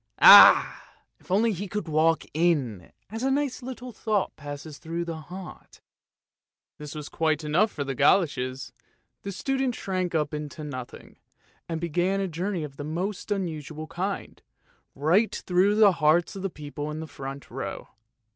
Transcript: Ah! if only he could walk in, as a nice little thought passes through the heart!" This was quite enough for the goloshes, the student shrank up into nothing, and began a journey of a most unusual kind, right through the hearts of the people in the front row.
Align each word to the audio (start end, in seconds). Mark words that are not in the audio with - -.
Ah! 0.19 0.83
if 1.19 1.29
only 1.29 1.51
he 1.53 1.67
could 1.67 1.87
walk 1.87 2.23
in, 2.33 2.91
as 3.11 3.21
a 3.21 3.29
nice 3.29 3.61
little 3.61 3.91
thought 3.91 4.35
passes 4.35 4.79
through 4.79 5.05
the 5.05 5.19
heart!" 5.29 5.79
This 6.79 6.95
was 6.95 7.07
quite 7.07 7.43
enough 7.43 7.71
for 7.71 7.83
the 7.83 7.93
goloshes, 7.93 8.73
the 9.21 9.31
student 9.31 9.75
shrank 9.75 10.15
up 10.15 10.33
into 10.33 10.63
nothing, 10.63 11.17
and 11.69 11.79
began 11.79 12.19
a 12.19 12.27
journey 12.27 12.63
of 12.63 12.79
a 12.79 12.83
most 12.83 13.29
unusual 13.29 13.85
kind, 13.85 14.41
right 14.95 15.35
through 15.45 15.75
the 15.75 15.91
hearts 15.91 16.35
of 16.35 16.41
the 16.41 16.49
people 16.49 16.89
in 16.89 16.99
the 16.99 17.05
front 17.05 17.51
row. 17.51 17.89